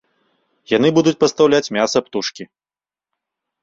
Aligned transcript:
Яны 0.77 0.89
будуць 0.97 1.15
пастаўляць 1.25 1.71
мяса 1.79 2.05
птушкі. 2.09 2.43